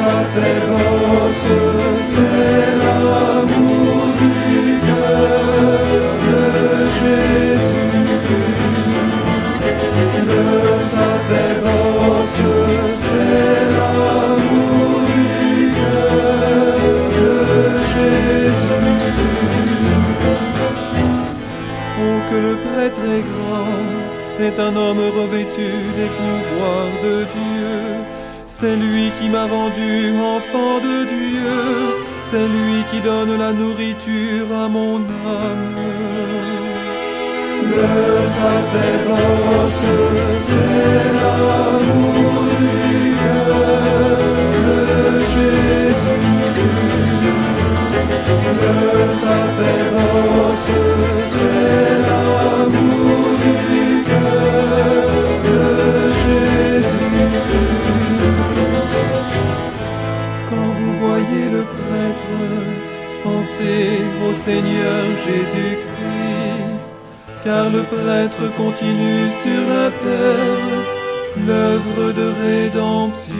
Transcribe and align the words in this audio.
sacerdoce, 0.00 1.46
c'est 2.12 2.66
l'amour 2.82 4.02
du 4.20 4.64
cœur 4.86 6.06
de 6.26 6.40
Jésus. 7.00 7.88
Le 10.30 10.46
sacerdoce, 10.96 12.40
c'est 13.04 13.62
l'amour 13.76 15.00
du 15.16 15.28
cœur 15.78 16.78
de 17.18 17.32
Jésus. 17.92 18.86
Oh, 22.02 22.16
que 22.30 22.38
le 22.48 22.54
prêtre 22.68 23.04
est 23.16 23.24
grand, 23.32 23.78
c'est 24.10 24.56
un 24.66 24.74
homme 24.82 25.04
revêtu 25.18 25.70
des 25.98 26.10
pouvoirs 26.18 26.94
de 27.04 27.14
Dieu. 27.34 27.59
C'est 28.60 28.76
lui 28.76 29.10
qui 29.18 29.30
m'a 29.30 29.46
rendu 29.46 30.12
enfant 30.20 30.80
de 30.80 31.04
Dieu, 31.06 31.96
c'est 32.22 32.46
lui 32.46 32.84
qui 32.90 33.00
donne 33.00 33.38
la 33.38 33.54
nourriture 33.54 34.54
à 34.54 34.68
mon 34.68 34.96
âme. 34.96 35.76
Le 37.64 38.28
sacerdoce, 38.28 39.82
c'est 40.40 40.56
l'amour 41.16 42.42
du 42.60 43.14
cœur 43.22 44.18
de 44.66 44.76
Jésus. 45.32 46.28
Le 48.60 49.14
sacerdoce, 49.14 50.70
c'est 51.28 51.99
vous 60.80 60.94
voyez 61.06 61.46
le 61.56 61.62
prêtre, 61.74 62.34
pensez 63.24 63.98
au 64.28 64.34
Seigneur 64.34 65.02
Jésus-Christ, 65.26 66.90
car 67.44 67.70
le 67.70 67.82
prêtre 67.82 68.44
continue 68.56 69.30
sur 69.42 69.62
la 69.74 69.90
terre 69.90 71.00
l'œuvre 71.46 72.12
de 72.12 72.32
rédemption. 72.44 73.34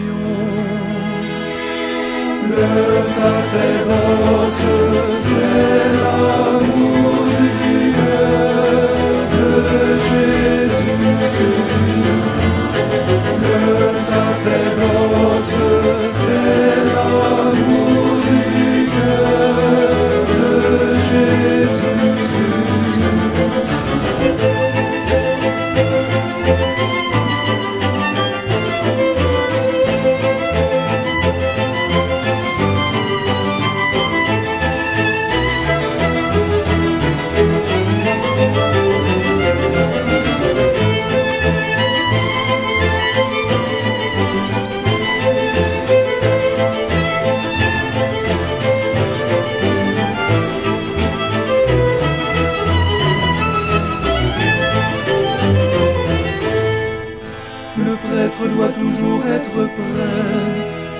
Le 2.49 3.03
sacerdoce, 3.07 4.63
c'est 5.19 5.83
l'amour 5.97 7.25
de 9.33 9.49
Jésus. 10.07 10.91
Le 13.43 13.99
sacerdoce, 13.99 15.55
c'est 16.11 16.70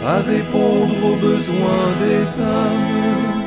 à 0.06 0.18
répondre 0.22 0.96
aux 1.06 1.16
besoins 1.16 1.90
des 2.04 2.42
âmes. 2.42 3.42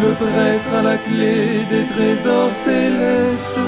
Le 0.00 0.12
prêtre 0.14 0.72
a 0.78 0.82
la 0.82 0.96
clé 0.96 1.66
des 1.68 1.84
trésors 1.92 2.52
célestes, 2.52 3.60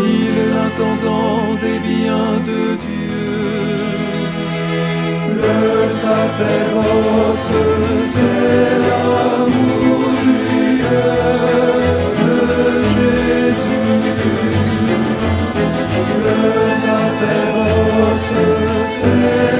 il 0.00 0.38
est 0.42 0.50
l'intendant 0.56 1.54
des 1.60 1.78
biens 1.78 2.38
de 2.50 2.76
Dieu. 2.84 3.04
Le 5.36 5.92
sacerdoce, 5.92 7.50
c'est 8.08 8.70
l'amour 8.86 10.04
du 10.22 10.82
de 12.24 12.36
Jésus. 12.94 13.84
Le 16.24 16.76
sacerdoce, 16.88 18.32
c'est 18.88 19.53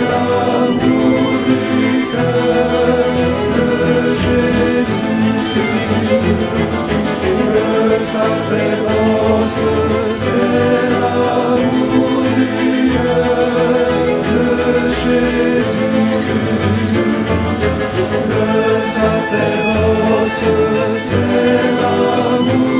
Selamu 21.07 22.74